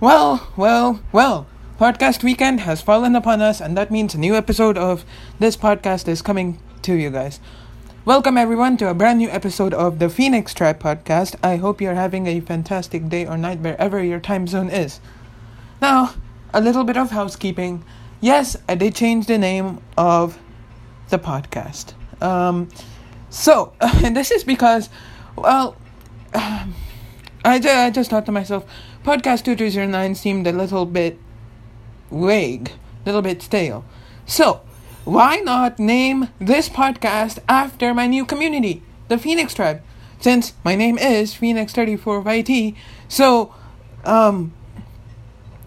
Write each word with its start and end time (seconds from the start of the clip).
Well, 0.00 0.48
well, 0.56 1.00
well. 1.12 1.46
Podcast 1.78 2.24
weekend 2.24 2.60
has 2.60 2.80
fallen 2.80 3.14
upon 3.14 3.42
us, 3.42 3.60
and 3.60 3.76
that 3.76 3.90
means 3.90 4.14
a 4.14 4.18
new 4.18 4.34
episode 4.34 4.78
of 4.78 5.04
this 5.38 5.58
podcast 5.58 6.08
is 6.08 6.22
coming 6.22 6.58
to 6.80 6.94
you 6.94 7.10
guys. 7.10 7.38
Welcome, 8.06 8.38
everyone, 8.38 8.78
to 8.78 8.88
a 8.88 8.94
brand 8.94 9.18
new 9.18 9.28
episode 9.28 9.74
of 9.74 9.98
the 9.98 10.08
Phoenix 10.08 10.54
Tribe 10.54 10.80
podcast. 10.80 11.36
I 11.42 11.56
hope 11.56 11.82
you're 11.82 11.96
having 11.96 12.26
a 12.26 12.40
fantastic 12.40 13.10
day 13.10 13.26
or 13.26 13.36
night 13.36 13.60
wherever 13.60 14.02
your 14.02 14.20
time 14.20 14.46
zone 14.46 14.70
is. 14.70 15.00
Now, 15.82 16.14
a 16.54 16.62
little 16.62 16.84
bit 16.84 16.96
of 16.96 17.10
housekeeping. 17.10 17.84
Yes, 18.22 18.56
I 18.66 18.76
did 18.76 18.94
change 18.94 19.26
the 19.26 19.36
name 19.36 19.82
of 19.98 20.38
the 21.10 21.18
podcast. 21.18 21.92
Um, 22.22 22.70
so, 23.28 23.74
this 24.00 24.30
is 24.30 24.44
because, 24.44 24.88
well, 25.36 25.76
I, 26.34 26.70
I 27.44 27.90
just 27.90 28.08
thought 28.08 28.24
to 28.24 28.32
myself, 28.32 28.64
podcast 29.04 29.44
2209 29.44 30.14
seemed 30.14 30.46
a 30.46 30.52
little 30.52 30.86
bit 30.86 31.18
vague, 32.10 32.70
a 32.70 33.06
little 33.06 33.22
bit 33.22 33.42
stale. 33.42 33.84
So, 34.26 34.60
why 35.04 35.36
not 35.36 35.78
name 35.78 36.28
this 36.38 36.68
podcast 36.68 37.38
after 37.48 37.94
my 37.94 38.06
new 38.06 38.24
community, 38.24 38.82
the 39.08 39.18
Phoenix 39.18 39.54
Tribe? 39.54 39.82
Since 40.20 40.52
my 40.64 40.74
name 40.76 40.98
is 40.98 41.34
Phoenix34YT, 41.34 42.76
so, 43.08 43.54
um, 44.04 44.52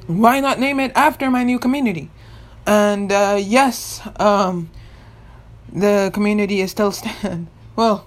why 0.06 0.40
not 0.40 0.60
name 0.60 0.80
it 0.80 0.92
after 0.96 1.32
my 1.32 1.44
new 1.44 1.58
community? 1.58 2.12
And, 2.68 3.12
uh, 3.12 3.40
yes, 3.42 4.08
um, 4.20 4.70
the 5.72 6.12
community 6.14 6.62
is 6.62 6.72
still 6.72 6.92
stand. 6.92 7.48
Well, 7.76 8.06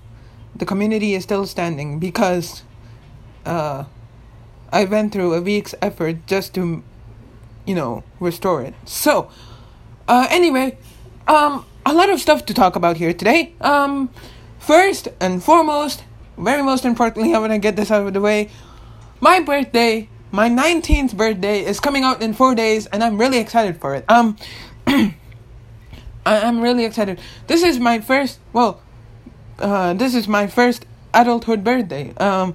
the 0.54 0.64
community 0.64 1.14
is 1.14 1.24
still 1.24 1.44
standing 1.44 1.98
because, 1.98 2.62
uh, 3.44 3.84
I 4.76 4.84
went 4.84 5.10
through 5.10 5.32
a 5.32 5.40
week's 5.40 5.74
effort 5.80 6.26
just 6.26 6.52
to, 6.56 6.84
you 7.64 7.74
know, 7.74 8.04
restore 8.20 8.60
it. 8.60 8.74
So, 8.84 9.30
uh, 10.06 10.26
anyway, 10.28 10.76
um, 11.26 11.64
a 11.86 11.94
lot 11.94 12.10
of 12.10 12.20
stuff 12.20 12.44
to 12.44 12.52
talk 12.52 12.76
about 12.76 12.98
here 12.98 13.14
today. 13.14 13.54
Um, 13.62 14.10
first 14.58 15.08
and 15.18 15.42
foremost, 15.42 16.04
very 16.36 16.62
most 16.62 16.84
importantly, 16.84 17.34
I 17.34 17.38
want 17.38 17.52
to 17.52 17.58
get 17.58 17.76
this 17.76 17.90
out 17.90 18.06
of 18.06 18.12
the 18.12 18.20
way. 18.20 18.50
My 19.18 19.40
birthday, 19.40 20.10
my 20.30 20.50
19th 20.50 21.16
birthday, 21.16 21.64
is 21.64 21.80
coming 21.80 22.04
out 22.04 22.20
in 22.20 22.34
four 22.34 22.54
days, 22.54 22.84
and 22.84 23.02
I'm 23.02 23.16
really 23.16 23.38
excited 23.38 23.80
for 23.80 23.94
it. 23.94 24.04
Um, 24.10 24.36
I- 24.86 25.14
I'm 26.26 26.60
really 26.60 26.84
excited. 26.84 27.18
This 27.46 27.62
is 27.62 27.78
my 27.78 28.00
first, 28.00 28.40
well, 28.52 28.82
uh, 29.58 29.94
this 29.94 30.14
is 30.14 30.28
my 30.28 30.46
first 30.46 30.84
adulthood 31.14 31.64
birthday. 31.64 32.12
Um, 32.18 32.52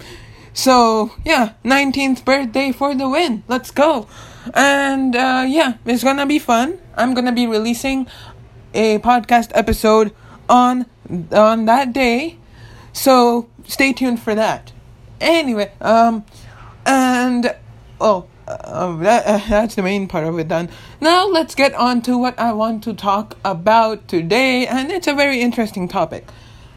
so 0.54 1.12
yeah, 1.26 1.54
19th 1.64 2.26
birthday 2.26 2.72
for 2.72 2.96
the 2.96 3.10
win. 3.10 3.44
Let's 3.48 3.72
go. 3.72 4.08
And 4.54 5.16
uh, 5.16 5.46
yeah, 5.48 5.78
it's 5.86 6.04
gonna 6.04 6.26
be 6.26 6.40
fun. 6.40 6.80
I'm 6.96 7.14
gonna 7.14 7.32
be 7.32 7.48
releasing 7.48 8.08
a 8.74 9.00
podcast 9.00 9.52
episode 9.54 10.14
on 10.50 10.86
on 11.32 11.66
that 11.66 11.94
day. 11.94 12.38
So 12.94 13.50
stay 13.68 13.94
tuned 13.94 14.22
for 14.22 14.36
that. 14.36 14.72
Anyway, 15.20 15.72
um, 15.80 16.26
and 16.86 17.56
oh, 18.00 18.26
uh, 18.48 18.98
that, 18.98 19.26
uh, 19.26 19.42
that's 19.50 19.76
the 19.76 19.84
main 19.84 20.08
part 20.08 20.26
of 20.26 20.38
it 20.40 20.48
done. 20.48 20.70
Now 21.00 21.28
let's 21.28 21.56
get 21.56 21.74
on 21.76 22.02
to 22.04 22.18
what 22.18 22.38
I 22.40 22.54
want 22.54 22.84
to 22.86 22.94
talk 22.94 23.38
about 23.46 24.08
today, 24.08 24.68
and 24.68 24.92
it's 24.92 25.08
a 25.08 25.14
very 25.14 25.42
interesting 25.42 25.88
topic. 25.88 26.28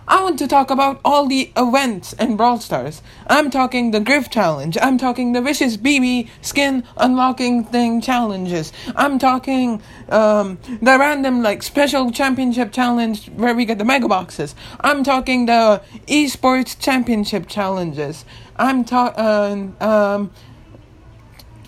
I 0.06 0.22
want 0.22 0.38
to 0.40 0.46
talk 0.46 0.70
about 0.70 1.00
all 1.02 1.26
the 1.26 1.50
events 1.56 2.12
in 2.14 2.36
Brawl 2.36 2.60
Stars. 2.60 3.00
I'm 3.26 3.50
talking 3.50 3.90
the 3.90 4.00
Griff 4.00 4.28
Challenge. 4.28 4.76
I'm 4.82 4.98
talking 4.98 5.32
the 5.32 5.40
Vicious 5.40 5.78
Bibi 5.78 6.30
skin 6.42 6.84
unlocking 6.98 7.64
thing 7.64 8.02
challenges. 8.02 8.70
I'm 8.96 9.18
talking 9.18 9.80
um, 10.10 10.58
the 10.82 10.98
random 10.98 11.42
like 11.42 11.62
special 11.62 12.10
championship 12.10 12.70
challenge 12.70 13.30
where 13.30 13.54
we 13.54 13.64
get 13.64 13.78
the 13.78 13.84
mega 13.84 14.06
boxes. 14.06 14.54
I'm 14.80 15.04
talking 15.04 15.46
the 15.46 15.82
esports 16.06 16.78
championship 16.78 17.48
challenges. 17.48 18.26
I'm 18.56 18.84
talking 18.84 19.74
um, 19.80 20.30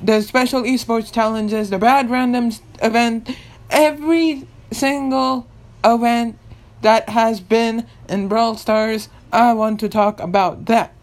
the 0.03 0.21
special 0.21 0.63
esports 0.63 1.11
challenges, 1.11 1.71
the 1.71 1.79
bad 1.79 2.09
randoms 2.09 2.61
event, 2.83 3.35
every 3.71 4.47
single 4.71 5.47
event 5.83 6.39
that 6.87 7.09
has 7.09 7.41
been 7.41 7.85
in 8.09 8.29
Brawl 8.29 8.57
Stars. 8.57 9.09
I 9.33 9.55
want 9.55 9.81
to 9.81 9.89
talk 9.89 10.21
about 10.21 10.67
that. 10.67 10.95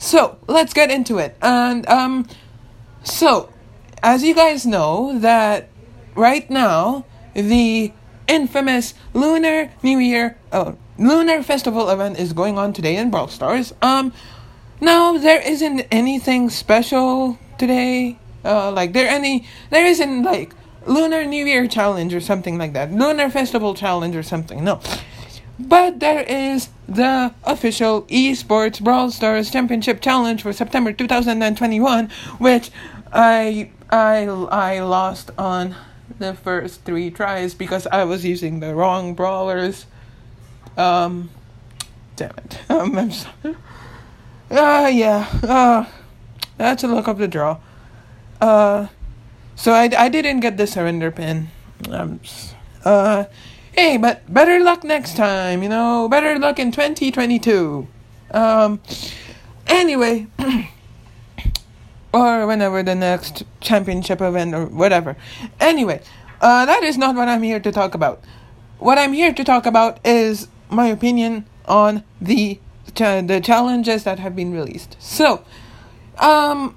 So 0.00 0.36
let's 0.48 0.74
get 0.74 0.90
into 0.90 1.18
it. 1.18 1.36
And 1.40 1.88
um, 1.88 2.26
so 3.04 3.48
as 4.02 4.24
you 4.24 4.34
guys 4.34 4.66
know, 4.66 5.16
that 5.20 5.68
right 6.16 6.50
now 6.50 7.04
the 7.34 7.92
infamous 8.26 8.94
Lunar 9.14 9.70
New 9.80 9.98
Year, 9.98 10.36
oh, 10.52 10.76
Lunar 10.98 11.44
Festival 11.44 11.88
event 11.88 12.18
is 12.18 12.32
going 12.32 12.58
on 12.58 12.72
today 12.72 12.96
in 12.96 13.12
Brawl 13.12 13.28
Stars. 13.28 13.72
Um, 13.80 14.12
now 14.80 15.16
there 15.18 15.40
isn't 15.40 15.86
anything 15.92 16.50
special 16.50 17.38
today. 17.58 18.18
Uh, 18.44 18.72
like 18.72 18.92
there 18.92 19.06
any 19.06 19.46
there 19.70 19.86
isn't 19.86 20.24
like 20.24 20.52
Lunar 20.84 21.24
New 21.24 21.46
Year 21.46 21.68
challenge 21.68 22.12
or 22.12 22.20
something 22.20 22.58
like 22.58 22.72
that. 22.72 22.90
Lunar 22.92 23.30
Festival 23.30 23.72
challenge 23.74 24.16
or 24.16 24.24
something. 24.24 24.64
No. 24.64 24.80
But 25.58 26.00
there 26.00 26.22
is 26.22 26.70
the 26.88 27.34
official 27.44 28.02
Esports 28.02 28.80
Brawl 28.80 29.10
Stars 29.10 29.50
Championship 29.50 30.00
Challenge 30.00 30.42
for 30.42 30.52
September 30.52 30.92
2021, 30.92 32.10
which 32.38 32.70
I 33.12 33.70
I 33.90 34.24
I 34.24 34.80
lost 34.80 35.30
on 35.36 35.76
the 36.18 36.34
first 36.34 36.82
three 36.84 37.10
tries 37.10 37.54
because 37.54 37.86
I 37.86 38.04
was 38.04 38.24
using 38.24 38.60
the 38.60 38.74
wrong 38.74 39.14
brawlers. 39.14 39.86
Um, 40.76 41.30
damn 42.16 42.30
it. 42.30 42.60
Um, 42.70 42.96
I'm 42.96 43.10
sorry. 43.10 43.56
Ah, 44.50 44.84
uh, 44.84 44.88
yeah. 44.88 45.28
Uh, 45.42 45.84
that's 46.56 46.84
a 46.84 46.88
look 46.88 47.08
of 47.08 47.18
the 47.18 47.28
draw. 47.28 47.58
Uh, 48.40 48.88
so 49.54 49.72
I, 49.72 49.90
I 49.96 50.08
didn't 50.08 50.40
get 50.40 50.56
the 50.56 50.66
surrender 50.66 51.10
pin. 51.10 51.48
Um, 51.90 52.20
uh, 52.84 53.24
hey, 53.72 53.96
but 53.96 54.32
better 54.32 54.60
luck 54.60 54.84
next 54.84 55.16
time, 55.16 55.62
you 55.62 55.68
know, 55.68 56.08
better 56.08 56.38
luck 56.38 56.58
in 56.58 56.70
2022. 56.70 57.86
Um, 58.30 58.80
anyway, 59.66 60.26
or 62.12 62.46
whenever 62.46 62.82
the 62.82 62.94
next 62.94 63.44
championship 63.60 64.20
event 64.20 64.54
or 64.54 64.66
whatever. 64.66 65.16
Anyway, 65.60 66.02
uh, 66.40 66.66
that 66.66 66.82
is 66.82 66.98
not 66.98 67.14
what 67.14 67.28
I'm 67.28 67.42
here 67.42 67.60
to 67.60 67.72
talk 67.72 67.94
about. 67.94 68.22
What 68.78 68.98
I'm 68.98 69.12
here 69.12 69.32
to 69.32 69.44
talk 69.44 69.64
about 69.66 69.98
is 70.04 70.48
my 70.68 70.88
opinion 70.88 71.46
on 71.66 72.04
the 72.20 72.56
ch- 72.94 73.26
the 73.26 73.40
challenges 73.42 74.04
that 74.04 74.18
have 74.18 74.34
been 74.34 74.52
released. 74.52 74.96
So, 74.98 75.44
um, 76.18 76.76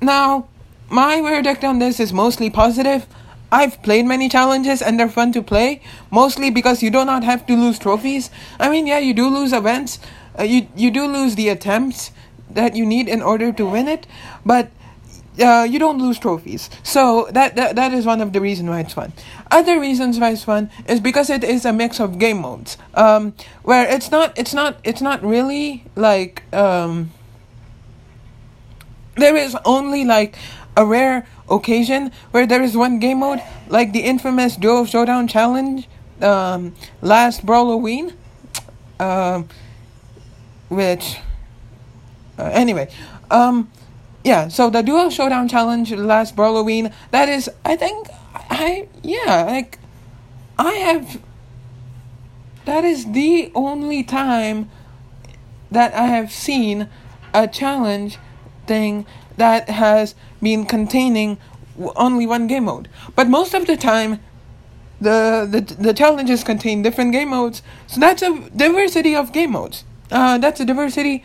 now 0.00 0.48
my 0.88 1.20
verdict 1.20 1.64
on 1.64 1.78
this 1.78 1.98
is 1.98 2.12
mostly 2.12 2.48
positive. 2.48 3.06
I've 3.52 3.82
played 3.82 4.06
many 4.06 4.30
challenges 4.30 4.80
and 4.80 4.98
they're 4.98 5.10
fun 5.10 5.30
to 5.32 5.42
play, 5.42 5.82
mostly 6.10 6.50
because 6.50 6.82
you 6.82 6.90
do 6.90 7.04
not 7.04 7.22
have 7.22 7.44
to 7.46 7.54
lose 7.54 7.78
trophies. 7.78 8.30
I 8.58 8.70
mean, 8.70 8.86
yeah, 8.86 8.98
you 8.98 9.12
do 9.12 9.28
lose 9.28 9.52
events, 9.52 10.00
uh, 10.38 10.44
you 10.44 10.66
you 10.74 10.90
do 10.90 11.06
lose 11.06 11.36
the 11.36 11.50
attempts 11.50 12.10
that 12.50 12.74
you 12.74 12.86
need 12.86 13.08
in 13.08 13.20
order 13.20 13.52
to 13.52 13.66
win 13.66 13.88
it, 13.88 14.06
but 14.44 14.70
uh, 15.38 15.66
you 15.68 15.78
don't 15.78 15.98
lose 15.98 16.18
trophies. 16.18 16.70
So 16.82 17.28
that, 17.32 17.56
that 17.56 17.76
that 17.76 17.92
is 17.92 18.06
one 18.06 18.20
of 18.22 18.32
the 18.32 18.40
reasons 18.40 18.70
why 18.70 18.80
it's 18.80 18.94
fun. 18.94 19.12
Other 19.50 19.78
reasons 19.78 20.18
why 20.18 20.30
it's 20.30 20.44
fun 20.44 20.70
is 20.88 21.00
because 21.00 21.28
it 21.28 21.44
is 21.44 21.64
a 21.64 21.72
mix 21.72 22.00
of 22.00 22.18
game 22.18 22.38
modes, 22.40 22.78
um, 22.94 23.34
where 23.62 23.86
it's 23.88 24.10
not 24.10 24.36
it's 24.38 24.54
not 24.54 24.80
it's 24.82 25.02
not 25.02 25.22
really 25.22 25.84
like 25.94 26.42
um, 26.54 27.12
there 29.16 29.36
is 29.36 29.56
only 29.64 30.04
like 30.04 30.36
a 30.76 30.86
rare 30.86 31.26
occasion 31.52 32.10
where 32.30 32.46
there 32.46 32.62
is 32.62 32.76
one 32.76 32.98
game 32.98 33.20
mode, 33.20 33.42
like 33.68 33.92
the 33.92 34.00
infamous 34.00 34.56
Duo 34.56 34.84
Showdown 34.84 35.28
Challenge, 35.28 35.88
um, 36.20 36.74
last 37.00 37.44
Brawloween, 37.44 38.14
um, 38.98 39.48
which, 40.68 41.18
uh, 42.38 42.50
anyway, 42.52 42.88
um, 43.30 43.70
yeah, 44.24 44.48
so 44.48 44.70
the 44.70 44.82
Duo 44.82 45.10
Showdown 45.10 45.48
Challenge 45.48 45.92
last 45.92 46.36
Brawloween, 46.36 46.92
that 47.10 47.28
is, 47.28 47.50
I 47.64 47.76
think, 47.76 48.08
I, 48.34 48.88
yeah, 49.02 49.44
like, 49.44 49.78
I 50.58 50.72
have, 50.72 51.20
that 52.64 52.84
is 52.84 53.12
the 53.12 53.50
only 53.54 54.02
time 54.02 54.70
that 55.70 55.94
I 55.94 56.06
have 56.06 56.30
seen 56.30 56.88
a 57.34 57.48
challenge 57.48 58.18
thing 58.66 59.06
that 59.36 59.68
has 59.68 60.14
been 60.42 60.66
containing 60.66 61.38
only 61.96 62.26
one 62.26 62.46
game 62.46 62.64
mode. 62.64 62.88
But 63.16 63.28
most 63.28 63.54
of 63.54 63.66
the 63.66 63.76
time, 63.76 64.20
the, 65.00 65.46
the 65.50 65.60
the 65.74 65.94
challenges 65.94 66.44
contain 66.44 66.82
different 66.82 67.12
game 67.12 67.30
modes. 67.30 67.62
So 67.86 68.00
that's 68.00 68.22
a 68.22 68.50
diversity 68.50 69.16
of 69.16 69.32
game 69.32 69.52
modes. 69.52 69.84
Uh, 70.10 70.38
that's 70.38 70.60
a 70.60 70.64
diversity 70.64 71.24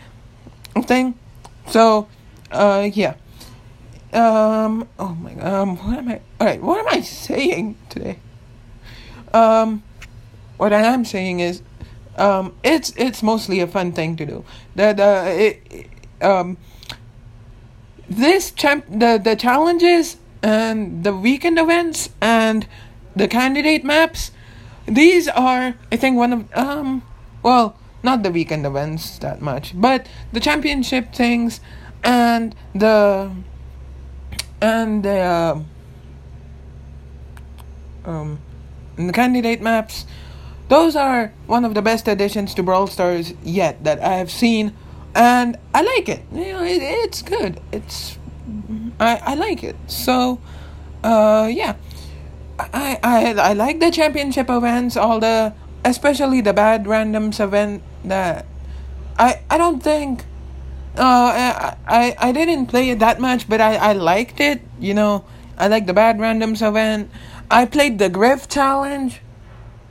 thing. 0.83 1.15
So, 1.67 2.07
uh, 2.51 2.89
yeah. 2.93 3.15
um, 4.13 4.87
oh 4.97 5.15
my 5.15 5.33
god, 5.33 5.43
um, 5.45 5.77
what 5.77 5.97
am 5.97 6.09
I? 6.09 6.21
All 6.39 6.47
right, 6.47 6.61
what 6.61 6.79
am 6.79 6.87
I 6.89 7.01
saying 7.01 7.77
today? 7.89 8.19
Um, 9.33 9.83
what 10.57 10.73
I 10.73 10.81
am 10.81 11.05
saying 11.05 11.41
is, 11.41 11.61
um, 12.17 12.55
it's 12.63 12.93
it's 12.95 13.21
mostly 13.21 13.59
a 13.59 13.67
fun 13.67 13.91
thing 13.91 14.15
to 14.17 14.25
do. 14.25 14.45
The 14.75 14.93
the 14.93 15.09
it, 15.37 15.87
um, 16.25 16.57
this 18.09 18.51
champ 18.51 18.85
the 18.89 19.19
the 19.23 19.35
challenges 19.35 20.17
and 20.41 21.03
the 21.03 21.15
weekend 21.15 21.59
events 21.59 22.09
and 22.21 22.67
the 23.15 23.27
candidate 23.27 23.83
maps. 23.83 24.31
These 24.85 25.27
are, 25.27 25.75
I 25.91 25.97
think, 25.97 26.15
one 26.15 26.31
of 26.33 26.53
um, 26.55 27.03
well, 27.43 27.75
not 28.03 28.23
the 28.23 28.31
weekend 28.31 28.65
events 28.65 29.17
that 29.19 29.41
much, 29.41 29.73
but 29.75 30.07
the 30.31 30.39
championship 30.39 31.13
things 31.13 31.59
and 32.03 32.55
the 32.73 33.31
and 34.61 35.03
the 35.03 35.19
uh, 35.19 35.59
um, 38.05 38.39
the 38.95 39.11
candidate 39.11 39.61
maps. 39.61 40.05
Those 40.69 40.95
are 40.95 41.31
one 41.45 41.63
of 41.63 41.73
the 41.75 41.81
best 41.81 42.07
additions 42.07 42.53
to 42.55 42.63
Brawl 42.63 42.87
Stars 42.87 43.33
yet 43.43 43.83
that 43.83 43.99
I 44.01 44.15
have 44.15 44.29
seen, 44.29 44.73
and 45.17 45.57
I 45.73 45.81
like 45.81 46.07
it. 46.07 46.21
You 46.31 46.53
know, 46.53 46.63
it, 46.63 46.79
it's 46.79 47.21
good. 47.23 47.59
It's 47.73 48.17
I 48.99 49.17
I 49.17 49.33
like 49.33 49.63
it. 49.63 49.75
So, 49.87 50.39
uh, 51.03 51.49
yeah. 51.51 51.75
I, 52.59 52.97
I 53.03 53.33
I 53.33 53.53
like 53.53 53.79
the 53.79 53.91
championship 53.91 54.49
events, 54.49 54.95
all 54.97 55.19
the 55.19 55.53
especially 55.85 56.41
the 56.41 56.53
bad 56.53 56.85
randoms 56.85 57.39
event 57.39 57.83
that 58.05 58.45
I 59.17 59.41
I 59.49 59.57
don't 59.57 59.81
think 59.81 60.25
uh 60.97 61.29
I 61.33 61.75
I, 61.87 62.15
I 62.17 62.31
didn't 62.31 62.67
play 62.67 62.89
it 62.89 62.99
that 62.99 63.19
much 63.19 63.47
but 63.47 63.61
I, 63.61 63.75
I 63.75 63.93
liked 63.93 64.39
it, 64.39 64.61
you 64.79 64.93
know. 64.93 65.25
I 65.57 65.67
like 65.67 65.85
the 65.85 65.93
bad 65.93 66.17
randoms 66.17 66.67
event. 66.67 67.09
I 67.49 67.65
played 67.65 67.97
the 67.99 68.09
Griff 68.09 68.47
challenge. 68.47 69.21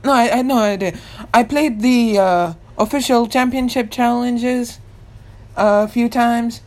No, 0.03 0.11
I 0.11 0.39
I 0.39 0.41
no 0.41 0.57
I 0.57 0.75
did. 0.75 0.99
I 1.33 1.43
played 1.43 1.79
the 1.79 2.19
uh, 2.19 2.53
official 2.77 3.27
championship 3.27 3.91
challenges 3.91 4.79
a 5.57 5.87
few 5.87 6.07
times. 6.07 6.61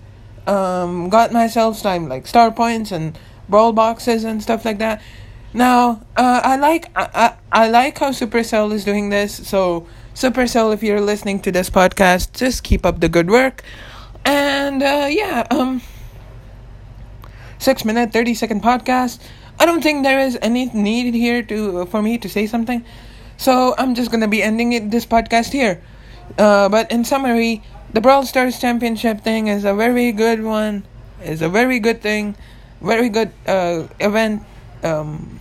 Um, 0.46 1.08
got 1.08 1.32
myself 1.32 1.78
some 1.78 2.08
like 2.08 2.26
star 2.26 2.50
points 2.50 2.90
and 2.90 3.16
brawl 3.48 3.72
boxes 3.72 4.25
and 4.25 4.42
stuff 4.42 4.64
like 4.64 4.78
that. 4.78 5.00
Now, 5.52 6.02
uh, 6.16 6.40
I 6.44 6.56
like 6.56 6.90
I, 6.96 7.37
I, 7.52 7.64
I 7.64 7.69
like 7.69 7.98
how 7.98 8.10
Supercell 8.10 8.72
is 8.72 8.84
doing 8.84 9.10
this. 9.10 9.48
So, 9.48 9.87
Supercell, 10.14 10.72
if 10.72 10.82
you're 10.82 11.00
listening 11.00 11.40
to 11.40 11.52
this 11.52 11.70
podcast, 11.70 12.32
just 12.32 12.62
keep 12.62 12.87
up 12.87 13.00
the 13.00 13.08
good 13.08 13.31
work. 13.31 13.62
And 14.25 14.82
uh, 14.82 15.08
yeah, 15.10 15.46
um, 15.50 15.82
six 17.58 17.84
minute, 17.84 18.12
thirty 18.12 18.34
second 18.34 18.62
podcast. 18.62 19.20
I 19.58 19.66
don't 19.66 19.82
think 19.82 20.04
there 20.04 20.20
is 20.20 20.38
any 20.40 20.66
need 20.66 21.14
here 21.14 21.42
to 21.42 21.87
for 21.87 22.00
me 22.00 22.16
to 22.19 22.28
say 22.28 22.46
something, 22.46 22.84
so 23.37 23.75
I'm 23.76 23.94
just 23.94 24.10
gonna 24.10 24.28
be 24.28 24.42
ending 24.42 24.72
it 24.72 24.90
this 24.90 25.04
podcast 25.04 25.52
here. 25.52 25.82
Uh, 26.38 26.69
but 26.69 26.90
in 26.92 27.04
summary, 27.04 27.62
the 27.92 28.00
Brawl 28.00 28.25
Stars 28.25 28.60
Championship 28.60 29.20
thing 29.22 29.48
is 29.48 29.64
a 29.64 29.75
very 29.75 30.12
good 30.12 30.42
one. 30.42 30.84
Is 31.22 31.42
a 31.42 31.48
very 31.48 31.78
good 31.78 32.00
thing, 32.00 32.37
very 32.81 33.08
good 33.08 33.32
uh, 33.46 33.88
event. 33.98 34.42
Um, 34.82 35.40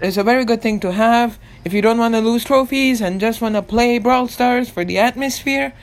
it's 0.00 0.16
a 0.16 0.24
very 0.24 0.44
good 0.44 0.62
thing 0.62 0.80
to 0.80 0.92
have 0.92 1.38
if 1.64 1.72
you 1.72 1.82
don't 1.82 1.98
want 1.98 2.14
to 2.14 2.20
lose 2.20 2.44
trophies 2.44 3.00
and 3.00 3.20
just 3.20 3.40
want 3.40 3.54
to 3.54 3.62
play 3.62 3.98
Brawl 3.98 4.26
Stars 4.26 4.68
for 4.68 4.84
the 4.84 4.98
atmosphere. 4.98 5.74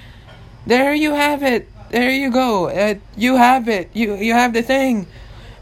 There 0.65 0.93
you 0.93 1.13
have 1.13 1.43
it. 1.43 1.69
There 1.91 2.11
you 2.11 2.31
go. 2.31 2.67
Uh, 2.67 2.95
you 3.15 3.37
have 3.37 3.69
it. 3.69 3.89
You 3.93 4.15
you 4.15 4.33
have 4.33 4.53
the 4.53 4.63
thing. 4.63 5.07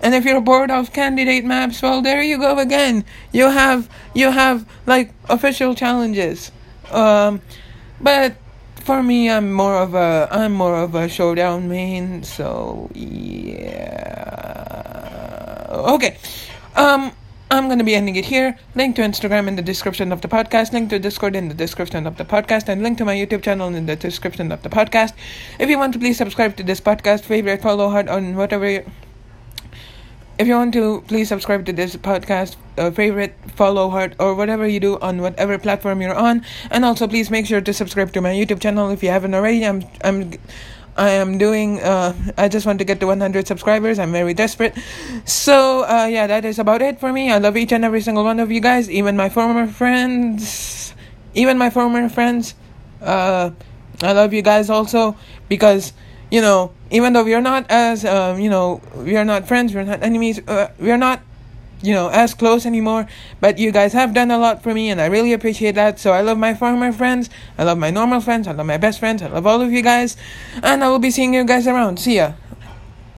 And 0.02 0.16
if 0.16 0.26
you're 0.26 0.42
bored 0.42 0.72
of 0.72 0.92
candidate 0.94 1.46
maps, 1.46 1.82
well, 1.82 2.02
there 2.02 2.22
you 2.22 2.38
go 2.38 2.58
again. 2.58 3.06
You 3.32 3.50
have 3.50 3.90
you 4.14 4.32
have 4.32 4.66
like 4.88 5.14
official 5.30 5.76
challenges. 5.76 6.52
Um, 6.92 7.42
but 8.02 8.36
for 8.86 9.04
me, 9.04 9.30
I'm 9.30 9.52
more 9.52 9.76
of 9.76 9.96
a 9.96 10.30
I'm 10.32 10.54
more 10.54 10.78
of 10.78 10.96
a 10.96 11.10
showdown 11.10 11.68
main. 11.68 12.24
So 12.24 12.90
yeah. 12.94 14.06
Okay. 15.72 16.18
Um. 16.76 17.12
I'm 17.52 17.68
going 17.68 17.78
to 17.78 17.86
be 17.86 17.94
ending 17.94 18.16
it 18.16 18.26
here. 18.26 18.58
Link 18.74 18.96
to 18.96 19.04
Instagram 19.04 19.48
in 19.48 19.56
the 19.56 19.62
description 19.62 20.12
of 20.12 20.22
the 20.22 20.28
podcast, 20.28 20.74
link 20.74 20.90
to 20.90 20.98
Discord 20.98 21.36
in 21.36 21.48
the 21.48 21.54
description 21.54 22.08
of 22.08 22.18
the 22.18 22.26
podcast, 22.26 22.68
and 22.68 22.82
link 22.82 22.98
to 22.98 23.06
my 23.06 23.16
YouTube 23.16 23.44
channel 23.44 23.68
in 23.74 23.86
the 23.86 23.96
description 23.96 24.52
of 24.52 24.64
the 24.64 24.70
podcast. 24.70 25.14
If 25.60 25.70
you 25.70 25.78
want 25.78 25.94
to 25.94 26.00
please 26.00 26.18
subscribe 26.18 26.58
to 26.58 26.64
this 26.64 26.82
podcast, 26.82 27.22
favorite, 27.22 27.62
follow 27.62 27.92
hard 27.92 28.10
on 28.10 28.36
whatever. 28.36 28.68
You, 28.68 28.92
if 30.38 30.48
you 30.48 30.54
want 30.56 30.74
to 30.74 31.02
please 31.08 31.30
subscribe 31.30 31.66
to 31.66 31.74
this 31.74 31.96
podcast, 31.96 32.56
uh, 32.78 32.92
favorite, 32.92 33.36
follow 33.56 33.90
heart, 33.90 34.16
or 34.20 34.36
whatever 34.36 34.68
you 34.68 34.80
do 34.80 35.00
on 35.00 35.22
whatever 35.22 35.58
platform 35.58 36.02
you're 36.02 36.16
on, 36.16 36.44
and 36.72 36.84
also 36.84 37.08
please 37.08 37.32
make 37.32 37.46
sure 37.46 37.62
to 37.62 37.74
subscribe 37.74 38.12
to 38.14 38.22
my 38.22 38.34
YouTube 38.34 38.60
channel 38.60 38.90
if 38.90 39.02
you 39.04 39.10
haven't 39.10 39.34
already. 39.34 39.66
I'm 39.66 39.84
I'm 40.04 40.34
I 40.98 41.12
am 41.12 41.38
doing. 41.38 41.82
Uh, 41.82 42.14
I 42.38 42.48
just 42.48 42.66
want 42.66 42.80
to 42.80 42.86
get 42.86 43.00
to 43.00 43.08
100 43.08 43.48
subscribers. 43.48 44.00
I'm 44.00 44.12
very 44.12 44.34
desperate. 44.34 44.78
So 45.26 45.84
uh, 45.84 46.08
yeah, 46.10 46.28
that 46.28 46.44
is 46.46 46.60
about 46.60 46.82
it 46.82 47.00
for 47.00 47.12
me. 47.12 47.32
I 47.32 47.38
love 47.38 47.56
each 47.56 47.72
and 47.72 47.86
every 47.86 48.02
single 48.02 48.24
one 48.24 48.40
of 48.40 48.52
you 48.52 48.60
guys, 48.60 48.90
even 48.90 49.16
my 49.16 49.30
former 49.30 49.68
friends, 49.68 50.94
even 51.34 51.58
my 51.58 51.70
former 51.70 52.10
friends. 52.10 52.56
Uh, 53.02 53.52
I 54.02 54.12
love 54.12 54.34
you 54.34 54.42
guys 54.42 54.70
also 54.70 55.16
because 55.48 55.94
you 56.32 56.42
know, 56.42 56.74
even 56.96 57.12
though 57.14 57.24
we 57.24 57.34
are 57.34 57.42
not 57.42 57.66
as 57.70 58.06
um, 58.06 58.40
you 58.40 58.50
know, 58.50 58.82
we 58.96 59.18
are 59.18 59.26
not 59.26 59.48
friends, 59.48 59.76
we're 59.76 59.84
not 59.84 60.02
enemies, 60.02 60.40
uh, 60.48 60.72
we 60.80 60.92
are 60.92 60.98
not 60.98 61.20
you 61.82 61.94
know, 61.94 62.08
as 62.10 62.34
close 62.34 62.66
anymore. 62.66 63.06
But 63.40 63.60
you 63.60 63.72
guys 63.72 63.94
have 63.94 64.14
done 64.14 64.32
a 64.32 64.38
lot 64.38 64.64
for 64.64 64.74
me, 64.74 64.90
and 64.90 65.00
I 65.00 65.06
really 65.06 65.34
appreciate 65.34 65.76
that. 65.76 66.00
So 66.00 66.12
I 66.12 66.22
love 66.22 66.38
my 66.38 66.54
former 66.54 66.92
friends, 66.92 67.30
I 67.58 67.64
love 67.64 67.78
my 67.78 67.92
normal 67.92 68.22
friends, 68.22 68.48
I 68.48 68.54
love 68.54 68.66
my 68.66 68.78
best 68.78 69.00
friends, 69.00 69.22
I 69.22 69.28
love 69.28 69.46
all 69.46 69.62
of 69.62 69.72
you 69.72 69.82
guys, 69.82 70.18
and 70.64 70.84
I 70.84 70.90
will 70.90 71.00
be 71.00 71.12
seeing 71.12 71.34
you 71.34 71.44
guys 71.44 71.68
around. 71.68 72.00
See 72.00 72.16
ya. 72.16 72.34